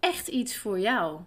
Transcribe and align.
echt 0.00 0.28
iets 0.28 0.56
voor 0.56 0.78
jou? 0.78 1.20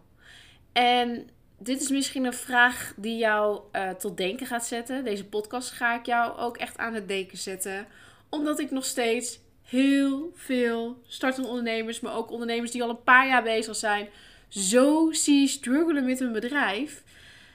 En 0.72 1.30
dit 1.58 1.82
is 1.82 1.90
misschien 1.90 2.26
een 2.26 2.34
vraag 2.34 2.94
die 2.96 3.18
jou 3.18 3.62
uh, 3.72 3.90
tot 3.90 4.18
denken 4.18 4.48
gaat 4.48 4.66
zetten. 4.66 5.04
Deze 5.04 5.26
podcast 5.26 5.72
ga 5.72 6.00
ik 6.00 6.06
jou 6.06 6.38
ook 6.38 6.58
echt 6.58 6.78
aan 6.78 6.94
het 6.94 7.08
denken 7.08 7.38
zetten. 7.38 7.88
Omdat 8.30 8.60
ik 8.60 8.72
nog 8.72 8.86
steeds 8.86 9.40
heel 9.62 10.32
veel 10.36 11.02
startende 11.08 11.48
ondernemers, 11.48 12.00
maar 12.00 12.16
ook 12.16 12.32
ondernemers 12.32 12.72
die 12.72 12.84
al 12.84 12.90
een 12.90 13.04
paar 13.04 13.28
jaar 13.28 13.44
bezig 13.44 13.76
zijn, 13.76 14.10
zo 14.48 15.12
zie 15.12 15.48
struggelen 15.48 16.06
met 16.06 16.20
hun 16.20 16.32
bedrijf. 16.32 17.04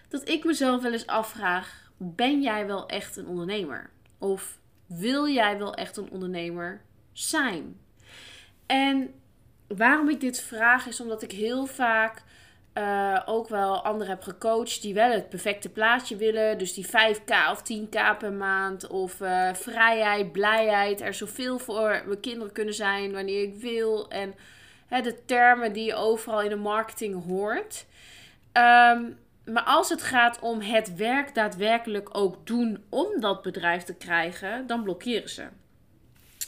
Dat 0.09 0.29
ik 0.29 0.45
mezelf 0.45 0.83
wel 0.83 0.93
eens 0.93 1.07
afvraag: 1.07 1.91
ben 1.97 2.43
jij 2.43 2.67
wel 2.67 2.89
echt 2.89 3.17
een 3.17 3.27
ondernemer? 3.27 3.91
Of 4.19 4.59
wil 4.87 5.29
jij 5.29 5.59
wel 5.59 5.75
echt 5.75 5.97
een 5.97 6.11
ondernemer 6.11 6.81
zijn? 7.12 7.81
En 8.67 9.15
waarom 9.77 10.09
ik 10.09 10.21
dit 10.21 10.41
vraag 10.41 10.87
is 10.87 11.01
omdat 11.01 11.23
ik 11.23 11.33
heel 11.33 11.67
vaak 11.67 12.23
uh, 12.75 13.21
ook 13.27 13.49
wel 13.49 13.85
anderen 13.85 14.13
heb 14.13 14.23
gecoacht 14.23 14.83
die 14.83 14.95
wel 14.95 15.11
het 15.11 15.29
perfecte 15.29 15.69
plaatje 15.69 16.17
willen. 16.17 16.59
Dus 16.59 16.75
die 16.75 16.87
5k 16.87 17.51
of 17.51 17.62
10k 17.73 18.19
per 18.19 18.33
maand. 18.33 18.87
Of 18.87 19.20
uh, 19.20 19.55
vrijheid, 19.55 20.33
blijheid. 20.33 21.01
Er 21.01 21.15
zoveel 21.15 21.59
voor 21.59 22.03
mijn 22.07 22.20
kinderen 22.20 22.53
kunnen 22.53 22.75
zijn 22.75 23.12
wanneer 23.12 23.42
ik 23.42 23.55
wil. 23.55 24.11
En 24.11 24.34
hè, 24.87 25.01
de 25.01 25.25
termen 25.25 25.73
die 25.73 25.85
je 25.85 25.95
overal 25.95 26.42
in 26.42 26.48
de 26.48 26.57
marketing 26.57 27.25
hoort. 27.25 27.87
Um, 28.53 29.19
maar 29.45 29.62
als 29.62 29.89
het 29.89 30.03
gaat 30.03 30.39
om 30.41 30.61
het 30.61 30.95
werk 30.97 31.35
daadwerkelijk 31.35 32.09
ook 32.12 32.47
doen 32.47 32.85
om 32.89 33.20
dat 33.20 33.42
bedrijf 33.42 33.83
te 33.83 33.95
krijgen, 33.95 34.67
dan 34.67 34.83
blokkeren 34.83 35.29
ze. 35.31 35.47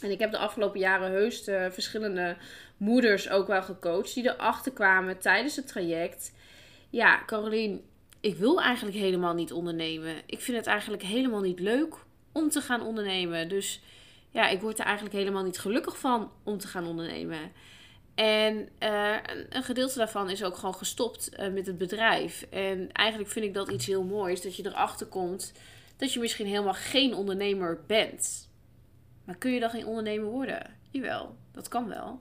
En 0.01 0.11
ik 0.11 0.19
heb 0.19 0.31
de 0.31 0.37
afgelopen 0.37 0.79
jaren 0.79 1.11
heus 1.11 1.43
de 1.43 1.69
verschillende 1.71 2.37
moeders 2.77 3.29
ook 3.29 3.47
wel 3.47 3.63
gecoacht 3.63 4.13
die 4.13 4.23
erachter 4.23 4.71
kwamen 4.71 5.19
tijdens 5.19 5.55
het 5.55 5.67
traject. 5.67 6.33
Ja, 6.89 7.23
Caroline, 7.25 7.79
ik 8.19 8.35
wil 8.35 8.61
eigenlijk 8.61 8.97
helemaal 8.97 9.33
niet 9.33 9.51
ondernemen. 9.51 10.15
Ik 10.25 10.41
vind 10.41 10.57
het 10.57 10.67
eigenlijk 10.67 11.03
helemaal 11.03 11.41
niet 11.41 11.59
leuk 11.59 11.95
om 12.31 12.49
te 12.49 12.61
gaan 12.61 12.81
ondernemen. 12.81 13.49
Dus 13.49 13.81
ja, 14.29 14.49
ik 14.49 14.61
word 14.61 14.79
er 14.79 14.85
eigenlijk 14.85 15.15
helemaal 15.15 15.43
niet 15.43 15.59
gelukkig 15.59 15.99
van 15.99 16.31
om 16.43 16.57
te 16.57 16.67
gaan 16.67 16.87
ondernemen. 16.87 17.51
En 18.15 18.69
uh, 18.79 19.15
een, 19.49 19.63
gedeelte 19.63 19.97
daarvan 19.97 20.29
is 20.29 20.43
ook 20.43 20.55
gewoon 20.55 20.75
gestopt 20.75 21.29
uh, 21.39 21.47
met 21.47 21.65
het 21.65 21.77
bedrijf. 21.77 22.47
En 22.49 22.91
eigenlijk 22.91 23.31
vind 23.31 23.45
ik 23.45 23.53
dat 23.53 23.71
iets 23.71 23.85
heel 23.85 24.03
moois, 24.03 24.41
dat 24.41 24.55
je 24.55 24.65
erachter 24.65 25.07
komt 25.07 25.53
dat 26.01 26.13
je 26.13 26.19
misschien 26.19 26.45
helemaal 26.45 26.73
geen 26.73 27.13
ondernemer 27.15 27.79
bent. 27.87 28.49
Kun 29.37 29.51
je 29.51 29.59
dan 29.59 29.69
geen 29.69 29.85
ondernemer 29.85 30.29
worden? 30.29 30.69
Jawel, 30.89 31.35
dat 31.51 31.67
kan 31.67 31.87
wel. 31.87 32.19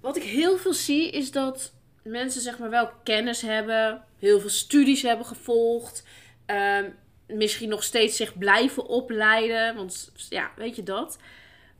Wat 0.00 0.16
ik 0.16 0.22
heel 0.22 0.56
veel 0.56 0.74
zie 0.74 1.10
is 1.10 1.30
dat 1.30 1.72
mensen 2.02 2.40
zeg 2.40 2.58
maar 2.58 2.70
wel 2.70 2.90
kennis 3.02 3.42
hebben, 3.42 4.02
heel 4.18 4.40
veel 4.40 4.50
studies 4.50 5.02
hebben 5.02 5.26
gevolgd, 5.26 6.04
uh, 6.46 6.78
misschien 7.26 7.68
nog 7.68 7.82
steeds 7.82 8.16
zich 8.16 8.38
blijven 8.38 8.86
opleiden, 8.86 9.76
want 9.76 10.12
ja, 10.28 10.50
weet 10.56 10.76
je 10.76 10.82
dat. 10.82 11.18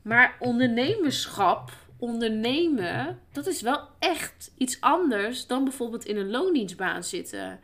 Maar 0.01 0.35
ondernemerschap 0.39 1.71
ondernemen, 1.97 3.19
dat 3.31 3.47
is 3.47 3.61
wel 3.61 3.81
echt 3.99 4.51
iets 4.57 4.81
anders 4.81 5.47
dan 5.47 5.63
bijvoorbeeld 5.63 6.05
in 6.05 6.17
een 6.17 6.29
loondienstbaan 6.29 7.03
zitten. 7.03 7.59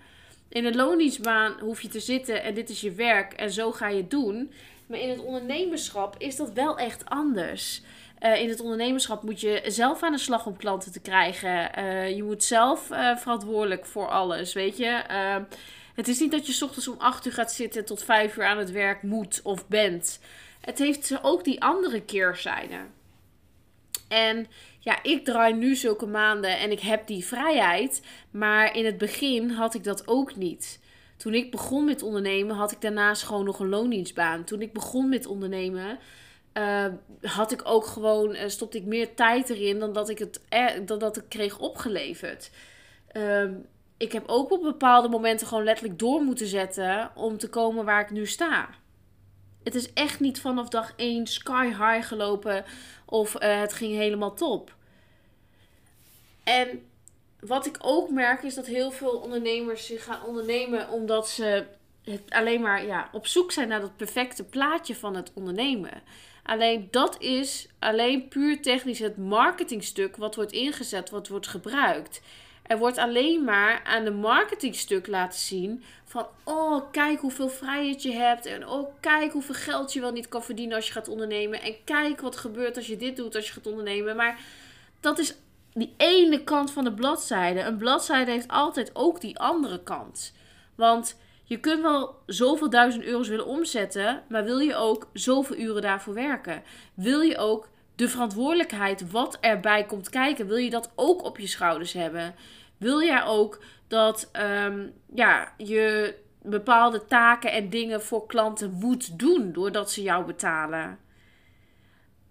In 0.49 0.65
een 0.65 0.75
loondienstbaan 0.75 1.59
hoef 1.59 1.81
je 1.81 1.87
te 1.87 1.99
zitten 1.99 2.43
en 2.43 2.53
dit 2.53 2.69
is 2.69 2.81
je 2.81 2.91
werk 2.91 3.33
en 3.33 3.51
zo 3.51 3.71
ga 3.71 3.87
je 3.87 3.97
het 3.97 4.11
doen. 4.11 4.51
Maar 4.87 4.99
in 4.99 5.09
het 5.09 5.19
ondernemerschap 5.19 6.15
is 6.17 6.35
dat 6.35 6.51
wel 6.51 6.77
echt 6.77 7.05
anders. 7.05 7.81
Uh, 8.19 8.41
in 8.41 8.49
het 8.49 8.59
ondernemerschap 8.59 9.23
moet 9.23 9.41
je 9.41 9.61
zelf 9.65 10.03
aan 10.03 10.11
de 10.11 10.17
slag 10.17 10.45
om 10.45 10.57
klanten 10.57 10.91
te 10.91 10.99
krijgen. 10.99 11.79
Uh, 11.79 12.15
je 12.15 12.23
moet 12.23 12.43
zelf 12.43 12.91
uh, 12.91 13.17
verantwoordelijk 13.17 13.85
voor 13.85 14.09
alles, 14.09 14.53
weet 14.53 14.77
je. 14.77 15.03
het 15.95 16.07
is 16.07 16.19
niet 16.19 16.31
dat 16.31 16.47
je 16.47 16.53
s 16.53 16.61
ochtends 16.61 16.87
om 16.87 16.95
8 16.97 17.25
uur 17.25 17.33
gaat 17.33 17.51
zitten 17.51 17.85
tot 17.85 18.03
5 18.03 18.37
uur 18.37 18.45
aan 18.45 18.57
het 18.57 18.71
werk 18.71 19.03
moet 19.03 19.39
of 19.43 19.67
bent. 19.67 20.19
Het 20.61 20.77
heeft 20.77 21.19
ook 21.21 21.43
die 21.43 21.61
andere 21.61 22.01
keerzijde. 22.01 22.77
En 24.07 24.47
ja, 24.79 25.03
ik 25.03 25.25
draai 25.25 25.53
nu 25.53 25.75
zulke 25.75 26.05
maanden 26.05 26.59
en 26.59 26.71
ik 26.71 26.79
heb 26.79 27.07
die 27.07 27.25
vrijheid. 27.25 28.01
Maar 28.31 28.75
in 28.75 28.85
het 28.85 28.97
begin 28.97 29.49
had 29.49 29.73
ik 29.73 29.83
dat 29.83 30.07
ook 30.07 30.35
niet. 30.35 30.79
Toen 31.17 31.33
ik 31.33 31.51
begon 31.51 31.85
met 31.85 32.01
ondernemen, 32.01 32.55
had 32.55 32.71
ik 32.71 32.81
daarnaast 32.81 33.23
gewoon 33.23 33.45
nog 33.45 33.59
een 33.59 33.69
loondienstbaan. 33.69 34.43
Toen 34.43 34.61
ik 34.61 34.73
begon 34.73 35.09
met 35.09 35.25
ondernemen, 35.25 35.99
uh, 36.53 36.85
had 37.21 37.51
ik 37.51 37.61
ook 37.63 37.85
gewoon, 37.85 38.35
uh, 38.35 38.47
stopte 38.47 38.77
ik 38.77 38.85
meer 38.85 39.15
tijd 39.15 39.49
erin 39.49 39.79
dan 39.79 39.93
dat 39.93 40.09
ik 40.09 40.17
het 40.17 40.41
dan 40.85 40.99
dat 40.99 41.17
ik 41.17 41.23
kreeg 41.29 41.59
opgeleverd. 41.59 42.51
Uh, 43.13 43.51
ik 43.97 44.11
heb 44.11 44.23
ook 44.27 44.51
op 44.51 44.61
bepaalde 44.61 45.09
momenten 45.09 45.47
gewoon 45.47 45.63
letterlijk 45.63 45.99
door 45.99 46.21
moeten 46.21 46.47
zetten 46.47 47.11
om 47.15 47.37
te 47.37 47.49
komen 47.49 47.85
waar 47.85 48.01
ik 48.01 48.11
nu 48.11 48.25
sta. 48.25 48.69
Het 49.63 49.75
is 49.75 49.93
echt 49.93 50.19
niet 50.19 50.41
vanaf 50.41 50.69
dag 50.69 50.93
1 50.95 51.27
sky 51.27 51.65
high 51.67 52.07
gelopen 52.07 52.65
of 53.05 53.33
het 53.39 53.73
ging 53.73 53.95
helemaal 53.95 54.33
top. 54.33 54.75
En 56.43 56.81
wat 57.47 57.65
ik 57.65 57.77
ook 57.81 58.09
merk 58.09 58.43
is 58.43 58.55
dat 58.55 58.65
heel 58.65 58.91
veel 58.91 59.09
ondernemers 59.17 59.85
zich 59.85 60.03
gaan 60.03 60.23
ondernemen 60.23 60.89
omdat 60.89 61.29
ze 61.29 61.65
het 62.03 62.21
alleen 62.29 62.61
maar 62.61 62.85
ja, 62.85 63.09
op 63.11 63.27
zoek 63.27 63.51
zijn 63.51 63.67
naar 63.67 63.81
dat 63.81 63.97
perfecte 63.97 64.43
plaatje 64.43 64.95
van 64.95 65.15
het 65.15 65.31
ondernemen. 65.33 66.01
Alleen 66.43 66.87
dat 66.91 67.21
is 67.21 67.67
alleen 67.79 68.27
puur 68.27 68.61
technisch 68.61 68.99
het 68.99 69.17
marketingstuk 69.17 70.15
wat 70.15 70.35
wordt 70.35 70.51
ingezet, 70.51 71.09
wat 71.09 71.27
wordt 71.27 71.47
gebruikt. 71.47 72.21
Er 72.63 72.77
wordt 72.77 72.97
alleen 72.97 73.43
maar 73.43 73.83
aan 73.83 74.03
de 74.03 74.11
marketingstuk 74.11 75.07
laten 75.07 75.39
zien 75.39 75.83
van 76.05 76.27
oh 76.43 76.91
kijk 76.91 77.19
hoeveel 77.19 77.49
vrijheid 77.49 78.03
je 78.03 78.11
hebt 78.11 78.45
en 78.45 78.67
oh 78.67 78.93
kijk 78.99 79.31
hoeveel 79.31 79.55
geld 79.55 79.93
je 79.93 79.99
wel 79.99 80.11
niet 80.11 80.27
kan 80.27 80.43
verdienen 80.43 80.75
als 80.75 80.87
je 80.87 80.93
gaat 80.93 81.07
ondernemen 81.07 81.61
en 81.61 81.75
kijk 81.83 82.21
wat 82.21 82.35
gebeurt 82.35 82.77
als 82.77 82.87
je 82.87 82.97
dit 82.97 83.15
doet 83.15 83.35
als 83.35 83.47
je 83.47 83.53
gaat 83.53 83.67
ondernemen. 83.67 84.15
Maar 84.15 84.39
dat 84.99 85.19
is 85.19 85.35
die 85.75 85.93
ene 85.97 86.43
kant 86.43 86.71
van 86.71 86.83
de 86.83 86.93
bladzijde. 86.93 87.59
Een 87.61 87.77
bladzijde 87.77 88.31
heeft 88.31 88.47
altijd 88.47 88.91
ook 88.93 89.21
die 89.21 89.39
andere 89.39 89.83
kant. 89.83 90.33
Want 90.75 91.19
je 91.43 91.59
kunt 91.59 91.81
wel 91.81 92.15
zoveel 92.25 92.69
duizend 92.69 93.03
euro's 93.03 93.27
willen 93.27 93.45
omzetten, 93.45 94.23
maar 94.29 94.43
wil 94.43 94.59
je 94.59 94.75
ook 94.75 95.09
zoveel 95.13 95.57
uren 95.57 95.81
daarvoor 95.81 96.13
werken? 96.13 96.63
Wil 96.93 97.21
je 97.21 97.37
ook 97.37 97.69
de 97.95 98.09
verantwoordelijkheid 98.09 99.11
wat 99.11 99.37
erbij 99.41 99.85
komt 99.85 100.09
kijken, 100.09 100.47
wil 100.47 100.57
je 100.57 100.69
dat 100.69 100.91
ook 100.95 101.23
op 101.23 101.39
je 101.39 101.47
schouders 101.47 101.93
hebben? 101.93 102.35
Wil 102.77 103.01
jij 103.01 103.23
ook 103.23 103.59
dat 103.87 104.29
um, 104.65 104.93
ja, 105.13 105.53
je 105.57 106.15
bepaalde 106.41 107.05
taken 107.05 107.51
en 107.51 107.69
dingen 107.69 108.01
voor 108.01 108.25
klanten 108.25 108.71
moet 108.71 109.19
doen 109.19 109.51
doordat 109.51 109.91
ze 109.91 110.01
jou 110.01 110.25
betalen? 110.25 110.99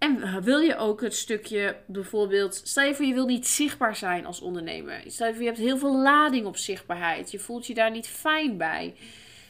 En 0.05 0.43
wil 0.43 0.59
je 0.59 0.77
ook 0.77 1.01
het 1.01 1.15
stukje 1.15 1.75
bijvoorbeeld, 1.85 2.61
stel 2.63 2.83
je 2.83 2.95
voor 2.95 3.05
je 3.05 3.13
wil 3.13 3.25
niet 3.25 3.47
zichtbaar 3.47 3.95
zijn 3.95 4.25
als 4.25 4.41
ondernemer. 4.41 5.01
Stel 5.07 5.27
je 5.27 5.33
voor 5.33 5.41
je 5.41 5.47
hebt 5.47 5.61
heel 5.61 5.77
veel 5.77 5.97
lading 5.97 6.45
op 6.45 6.57
zichtbaarheid. 6.57 7.31
Je 7.31 7.39
voelt 7.39 7.67
je 7.67 7.73
daar 7.73 7.91
niet 7.91 8.07
fijn 8.07 8.57
bij. 8.57 8.95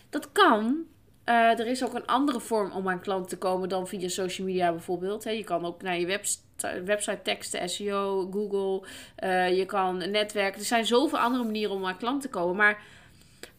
Dat 0.09 0.31
kan. 0.31 0.83
Uh, 1.25 1.59
er 1.59 1.67
is 1.67 1.83
ook 1.83 1.93
een 1.93 2.05
andere 2.05 2.39
vorm 2.39 2.71
om 2.71 2.89
aan 2.89 3.01
klanten 3.01 3.29
te 3.29 3.37
komen 3.37 3.69
dan 3.69 3.87
via 3.87 4.07
social 4.07 4.47
media 4.47 4.71
bijvoorbeeld. 4.71 5.23
je 5.23 5.43
kan 5.43 5.65
ook 5.65 5.81
naar 5.81 5.99
je 5.99 6.05
website, 6.05 6.83
website 6.85 7.21
teksten, 7.23 7.69
SEO, 7.69 8.29
Google. 8.31 8.87
Uh, 9.23 9.57
je 9.57 9.65
kan 9.65 9.97
netwerken. 9.97 10.59
Er 10.59 10.65
zijn 10.65 10.85
zoveel 10.85 11.19
andere 11.19 11.43
manieren 11.43 11.75
om 11.75 11.85
aan 11.85 11.97
klanten 11.97 12.29
te 12.29 12.37
komen. 12.37 12.55
Maar 12.55 12.81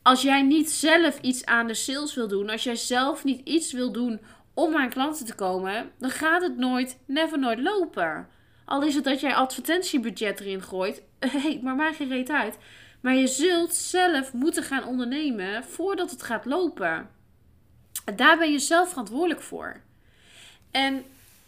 als 0.02 0.22
jij 0.22 0.42
niet 0.42 0.70
zelf 0.70 1.20
iets 1.20 1.44
aan 1.44 1.66
de 1.66 1.74
sales 1.74 2.14
wil 2.14 2.28
doen, 2.28 2.50
als 2.50 2.64
jij 2.64 2.76
zelf 2.76 3.24
niet 3.24 3.40
iets 3.44 3.72
wil 3.72 3.92
doen 3.92 4.20
om 4.56 4.76
aan 4.76 4.90
klanten 4.90 5.26
te 5.26 5.34
komen, 5.34 5.90
dan 5.98 6.10
gaat 6.10 6.42
het 6.42 6.56
nooit, 6.56 6.98
never 7.06 7.38
nooit 7.38 7.58
lopen. 7.58 8.28
Al 8.64 8.82
is 8.82 8.94
het 8.94 9.04
dat 9.04 9.20
jij 9.20 9.34
advertentiebudget 9.34 10.40
erin 10.40 10.62
gooit, 10.62 11.02
hey, 11.42 11.60
maar 11.62 11.74
mij 11.74 11.94
geen 11.94 12.08
reet 12.08 12.30
uit. 12.30 12.58
Maar 13.00 13.14
je 13.14 13.26
zult 13.26 13.74
zelf 13.74 14.32
moeten 14.32 14.62
gaan 14.62 14.84
ondernemen 14.84 15.64
voordat 15.64 16.10
het 16.10 16.22
gaat 16.22 16.44
lopen. 16.44 17.10
Daar 18.16 18.38
ben 18.38 18.52
je 18.52 18.58
zelf 18.58 18.88
verantwoordelijk 18.88 19.42
voor. 19.42 19.80
En 20.70 21.04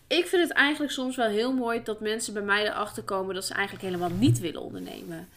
ik 0.07 0.27
vind 0.27 0.43
het 0.43 0.53
eigenlijk 0.53 0.93
soms 0.93 1.17
wel 1.17 1.29
heel 1.29 1.53
mooi 1.53 1.83
dat 1.83 2.01
mensen 2.01 2.33
bij 2.33 2.43
mij 2.43 2.67
erachter 2.67 3.03
komen 3.03 3.35
dat 3.35 3.45
ze 3.45 3.55
eigenlijk 3.55 3.85
helemaal 3.85 4.11
niet 4.19 4.39
willen 4.39 4.63
ondernemen. 4.63 5.29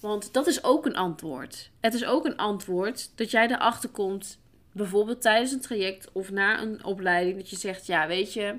Want 0.00 0.32
dat 0.32 0.46
is 0.46 0.64
ook 0.64 0.86
een 0.86 0.96
antwoord. 0.96 1.70
Het 1.80 1.94
is 1.94 2.04
ook 2.04 2.24
een 2.24 2.36
antwoord 2.36 3.10
dat 3.14 3.30
jij 3.30 3.48
erachter 3.48 3.88
komt, 3.88 4.38
bijvoorbeeld 4.72 5.22
tijdens 5.22 5.52
een 5.52 5.60
traject 5.60 6.12
of 6.12 6.30
na 6.30 6.60
een 6.60 6.84
opleiding, 6.84 7.36
dat 7.36 7.50
je 7.50 7.56
zegt: 7.56 7.86
Ja, 7.86 8.06
weet 8.06 8.32
je, 8.32 8.56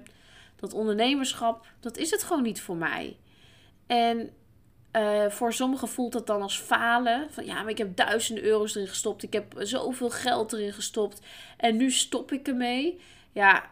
dat 0.55 0.73
ondernemerschap, 0.73 1.65
dat 1.79 1.97
is 1.97 2.11
het 2.11 2.23
gewoon 2.23 2.43
niet 2.43 2.61
voor 2.61 2.77
mij. 2.77 3.17
En 3.87 4.29
uh, 4.95 5.29
voor 5.29 5.53
sommigen 5.53 5.87
voelt 5.87 6.11
dat 6.11 6.27
dan 6.27 6.41
als 6.41 6.59
falen. 6.59 7.31
Van 7.31 7.45
ja, 7.45 7.61
maar 7.61 7.69
ik 7.69 7.77
heb 7.77 7.95
duizenden 7.95 8.43
euro's 8.43 8.75
erin 8.75 8.87
gestopt. 8.87 9.23
Ik 9.23 9.33
heb 9.33 9.53
zoveel 9.57 10.09
geld 10.09 10.53
erin 10.53 10.73
gestopt. 10.73 11.21
En 11.57 11.77
nu 11.77 11.91
stop 11.91 12.31
ik 12.31 12.47
ermee. 12.47 12.99
Ja, 13.31 13.69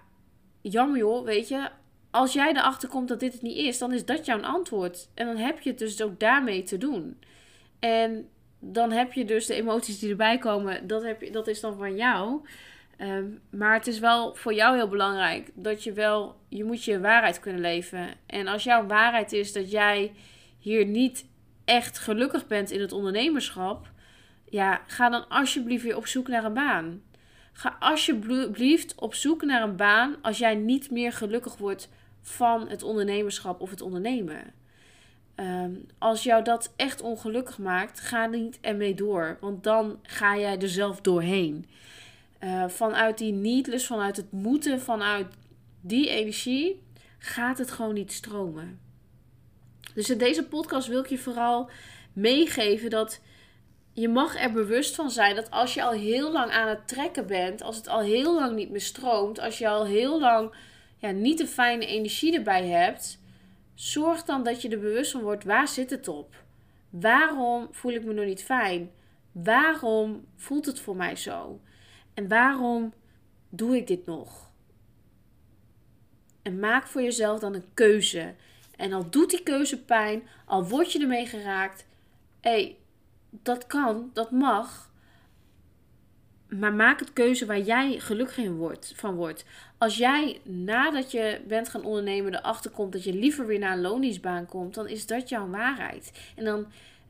jammer 0.61 0.97
joh, 0.97 1.25
weet 1.25 1.47
je. 1.47 1.69
Als 2.11 2.33
jij 2.33 2.49
erachter 2.49 2.89
komt 2.89 3.07
dat 3.07 3.19
dit 3.19 3.33
het 3.33 3.41
niet 3.41 3.57
is, 3.57 3.77
dan 3.77 3.93
is 3.93 4.05
dat 4.05 4.25
jouw 4.25 4.41
antwoord. 4.41 5.09
En 5.13 5.25
dan 5.25 5.37
heb 5.37 5.59
je 5.59 5.69
het 5.69 5.79
dus 5.79 6.01
ook 6.01 6.19
daarmee 6.19 6.63
te 6.63 6.77
doen. 6.77 7.19
En 7.79 8.29
dan 8.59 8.91
heb 8.91 9.13
je 9.13 9.25
dus 9.25 9.45
de 9.45 9.53
emoties 9.53 9.99
die 9.99 10.09
erbij 10.09 10.37
komen, 10.37 10.87
dat, 10.87 11.03
heb 11.03 11.21
je, 11.21 11.31
dat 11.31 11.47
is 11.47 11.59
dan 11.59 11.77
van 11.77 11.95
jou. 11.95 12.41
Ehm, 12.97 13.25
maar 13.49 13.73
het 13.73 13.87
is 13.87 13.99
wel 13.99 14.35
voor 14.35 14.53
jou 14.53 14.75
heel 14.75 14.87
belangrijk 14.87 15.49
dat 15.53 15.83
je 15.83 15.93
wel, 15.93 16.35
je 16.49 16.63
moet 16.63 16.83
je 16.83 16.99
waarheid 16.99 17.39
kunnen 17.39 17.61
leven. 17.61 18.07
En 18.25 18.47
als 18.47 18.63
jouw 18.63 18.85
waarheid 18.85 19.33
is 19.33 19.53
dat 19.53 19.71
jij 19.71 20.11
hier 20.59 20.85
niet 20.85 21.25
echt 21.65 21.99
gelukkig 21.99 22.47
bent 22.47 22.71
in 22.71 22.81
het 22.81 22.91
ondernemerschap, 22.91 23.91
ja, 24.45 24.81
ga 24.87 25.09
dan 25.09 25.27
alsjeblieft 25.27 25.83
weer 25.83 25.97
op 25.97 26.07
zoek 26.07 26.27
naar 26.27 26.43
een 26.43 26.53
baan. 26.53 27.01
Ga 27.53 27.75
alsjeblieft 27.79 28.95
op 28.95 29.13
zoek 29.13 29.43
naar 29.43 29.61
een 29.61 29.75
baan 29.75 30.15
als 30.21 30.37
jij 30.37 30.55
niet 30.55 30.91
meer 30.91 31.13
gelukkig 31.13 31.57
wordt 31.57 31.89
van 32.21 32.69
het 32.69 32.83
ondernemerschap 32.83 33.61
of 33.61 33.69
het 33.69 33.81
ondernemen. 33.81 34.53
Ehm, 35.39 35.71
als 35.97 36.23
jou 36.23 36.43
dat 36.43 36.73
echt 36.75 37.01
ongelukkig 37.01 37.57
maakt, 37.57 37.99
ga 37.99 38.25
niet 38.25 38.57
ermee 38.61 38.93
door. 38.93 39.37
Want 39.41 39.63
dan 39.63 39.99
ga 40.03 40.37
jij 40.37 40.59
er 40.59 40.69
zelf 40.69 41.01
doorheen. 41.01 41.65
Uh, 42.43 42.67
vanuit 42.67 43.17
die 43.17 43.33
needless, 43.33 43.85
vanuit 43.85 44.17
het 44.17 44.31
moeten, 44.31 44.81
vanuit 44.81 45.27
die 45.81 46.09
energie, 46.09 46.81
gaat 47.17 47.57
het 47.57 47.71
gewoon 47.71 47.93
niet 47.93 48.11
stromen. 48.11 48.79
Dus 49.93 50.09
in 50.09 50.17
deze 50.17 50.43
podcast 50.43 50.87
wil 50.87 50.99
ik 50.99 51.09
je 51.09 51.17
vooral 51.17 51.69
meegeven 52.13 52.89
dat 52.89 53.21
je 53.93 54.09
mag 54.09 54.35
er 54.35 54.51
bewust 54.51 54.95
van 54.95 55.11
zijn 55.11 55.35
dat 55.35 55.51
als 55.51 55.73
je 55.73 55.83
al 55.83 55.91
heel 55.91 56.31
lang 56.31 56.51
aan 56.51 56.67
het 56.67 56.87
trekken 56.87 57.27
bent, 57.27 57.61
als 57.61 57.75
het 57.75 57.87
al 57.87 58.01
heel 58.01 58.35
lang 58.35 58.55
niet 58.55 58.69
meer 58.69 58.81
stroomt, 58.81 59.39
als 59.39 59.57
je 59.57 59.67
al 59.67 59.85
heel 59.85 60.19
lang 60.19 60.53
ja, 60.97 61.11
niet 61.11 61.37
de 61.37 61.47
fijne 61.47 61.85
energie 61.85 62.35
erbij 62.35 62.67
hebt, 62.67 63.18
zorg 63.79 64.23
dan 64.23 64.43
dat 64.43 64.61
je 64.61 64.69
er 64.69 64.79
bewust 64.79 65.11
van 65.11 65.21
wordt, 65.21 65.43
waar 65.43 65.67
zit 65.67 65.89
het 65.89 66.07
op? 66.07 66.43
Waarom 66.89 67.67
voel 67.71 67.91
ik 67.91 68.03
me 68.03 68.13
nog 68.13 68.25
niet 68.25 68.43
fijn? 68.43 68.91
Waarom 69.31 70.25
voelt 70.35 70.65
het 70.65 70.79
voor 70.79 70.95
mij 70.95 71.15
zo? 71.15 71.61
En 72.13 72.27
waarom 72.27 72.93
doe 73.49 73.75
ik 73.75 73.87
dit 73.87 74.05
nog? 74.05 74.51
En 76.41 76.59
maak 76.59 76.87
voor 76.87 77.01
jezelf 77.01 77.39
dan 77.39 77.53
een 77.53 77.73
keuze. 77.73 78.35
En 78.75 78.93
al 78.93 79.09
doet 79.09 79.29
die 79.29 79.43
keuze 79.43 79.83
pijn, 79.83 80.27
al 80.45 80.67
word 80.67 80.91
je 80.91 80.99
ermee 80.99 81.25
geraakt, 81.25 81.85
hé, 82.39 82.49
hey, 82.49 82.77
dat 83.29 83.67
kan, 83.67 84.09
dat 84.13 84.31
mag. 84.31 84.88
Maar 86.49 86.73
maak 86.73 86.99
het 86.99 87.13
keuze 87.13 87.45
waar 87.45 87.59
jij 87.59 87.99
gelukkig 87.99 88.37
in 88.37 88.55
wordt, 88.55 88.93
van 88.95 89.15
wordt. 89.15 89.45
Als 89.77 89.97
jij 89.97 90.39
nadat 90.43 91.11
je 91.11 91.41
bent 91.47 91.69
gaan 91.69 91.83
ondernemen 91.83 92.35
erachter 92.35 92.71
komt 92.71 92.91
dat 92.91 93.03
je 93.03 93.13
liever 93.13 93.45
weer 93.45 93.59
naar 93.59 93.73
een 93.73 93.81
loondienstbaan 93.81 94.45
komt, 94.45 94.73
dan 94.73 94.87
is 94.87 95.05
dat 95.05 95.29
jouw 95.29 95.49
waarheid. 95.49 96.11
En 96.35 96.45
dan 96.45 96.65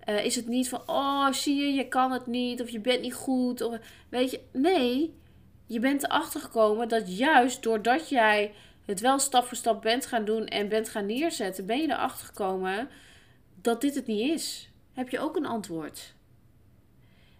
uh, 0.10 0.26
is 0.26 0.36
het 0.36 0.48
niet 0.48 0.70
van, 0.70 0.82
oh 0.86 1.32
zie 1.32 1.56
je, 1.56 1.74
je 1.74 1.88
kan 1.88 2.12
het 2.12 2.28
niet 2.28 2.62
of 2.62 2.70
je 2.70 2.80
bent 2.80 3.02
niet 3.02 3.14
goed. 3.14 3.62
Of, 3.62 3.78
weet 4.10 4.32
je, 4.32 4.40
nee, 4.52 5.14
je 5.66 5.80
bent 5.80 6.04
erachter 6.04 6.40
gekomen 6.40 6.88
dat 6.88 7.18
juist 7.18 7.64
doordat 7.64 8.10
jij 8.10 8.54
het 8.86 9.00
wel 9.00 9.20
stap 9.20 9.46
voor 9.46 9.58
stap 9.58 9.82
bent 9.82 10.06
gaan 10.06 10.26
doen 10.26 10.46
en 10.46 10.70
bent 10.70 10.90
gaan 10.90 11.06
neerzetten, 11.06 11.66
ben 11.66 11.78
je 11.78 11.90
erachter 11.90 12.26
gekomen 12.26 12.90
dat 13.62 13.82
dit 13.82 13.96
het 13.96 14.08
niet 14.08 14.32
is. 14.32 14.70
Heb 14.94 15.10
je 15.10 15.20
ook 15.20 15.36
een 15.36 15.46
antwoord? 15.46 16.14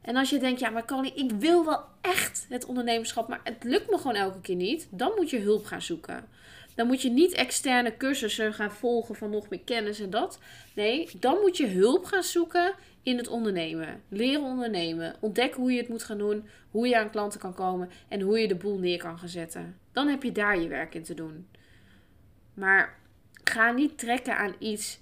En 0.02 0.16
als 0.16 0.30
je 0.30 0.40
denkt, 0.40 0.60
ja, 0.60 0.70
maar 0.70 0.86
Connie, 0.86 1.14
ik 1.14 1.32
wil 1.32 1.66
wel 1.66 1.84
echt 2.02 2.46
het 2.50 2.66
ondernemerschap, 2.66 3.28
maar 3.28 3.42
het 3.44 3.64
lukt 3.64 3.90
me 3.90 3.98
gewoon 3.98 4.16
elke 4.16 4.42
keer 4.42 4.56
niet, 4.56 4.88
dan 4.90 5.12
moet 5.16 5.30
je 5.30 5.40
hulp 5.40 5.66
gaan 5.66 5.82
zoeken. 5.82 6.28
Dan 6.76 6.88
moet 6.88 7.02
je 7.02 7.10
niet 7.10 7.34
externe 7.34 7.98
cursussen 7.98 8.54
gaan 8.54 8.72
volgen 8.72 9.16
van 9.16 9.30
nog 9.30 9.50
meer 9.50 9.62
kennis 9.66 10.00
en 10.00 10.10
dat. 10.10 10.40
Nee, 10.76 11.10
dan 11.20 11.40
moet 11.42 11.58
je 11.58 11.68
hulp 11.68 12.06
gaan 12.06 12.24
zoeken 12.24 12.74
in 13.04 13.18
het 13.18 13.28
ondernemen. 13.28 14.02
Leren 14.10 14.44
ondernemen. 14.44 15.16
Ontdekken 15.20 15.62
hoe 15.62 15.72
je 15.72 15.80
het 15.80 15.90
moet 15.90 16.04
gaan 16.04 16.18
doen. 16.18 16.48
Hoe 16.72 16.88
je 16.88 16.98
aan 16.98 17.10
klanten 17.10 17.40
kan 17.40 17.54
komen. 17.54 17.90
En 18.08 18.22
hoe 18.22 18.40
je 18.40 18.48
de 18.48 18.56
boel 18.56 18.78
neer 18.78 18.98
kan 18.98 19.20
gaan 19.20 19.30
zetten. 19.30 19.78
Dan 19.92 20.08
heb 20.08 20.24
je 20.24 20.32
daar 20.32 20.60
je 20.60 20.68
werk 20.68 20.96
in 20.96 21.04
te 21.04 21.14
doen. 21.14 21.48
Maar 22.54 22.98
ga 23.44 23.72
niet 23.72 23.98
trekken 23.98 24.38
aan 24.38 24.56
iets 24.60 25.00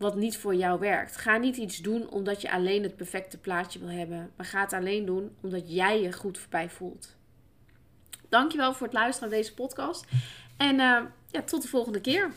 wat 0.00 0.16
niet 0.16 0.36
voor 0.36 0.54
jou 0.54 0.78
werkt. 0.78 1.16
Ga 1.16 1.36
niet 1.36 1.56
iets 1.56 1.78
doen 1.78 2.10
omdat 2.10 2.40
je 2.40 2.52
alleen 2.52 2.82
het 2.82 2.96
perfecte 2.96 3.38
plaatje 3.38 3.78
wil 3.78 3.88
hebben. 3.88 4.30
Maar 4.36 4.46
ga 4.46 4.60
het 4.60 4.72
alleen 4.72 5.04
doen 5.04 5.36
omdat 5.40 5.72
jij 5.72 6.02
je 6.02 6.12
goed 6.12 6.38
voorbij 6.38 6.70
voelt. 6.70 7.16
Dankjewel 8.28 8.74
voor 8.74 8.86
het 8.86 8.96
luisteren 8.96 9.30
naar 9.30 9.38
deze 9.38 9.54
podcast. 9.54 10.04
En 10.56 10.74
uh, 10.74 10.98
ja, 11.30 11.42
tot 11.44 11.62
de 11.62 11.68
volgende 11.68 12.00
keer. 12.00 12.30